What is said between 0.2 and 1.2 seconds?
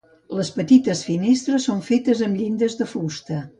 Les petites